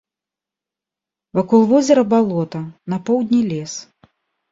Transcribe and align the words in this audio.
Вакол 1.39 1.61
возера 1.71 2.03
балота, 2.13 2.61
на 2.95 2.99
поўдні 3.11 3.41
лес. 3.51 3.73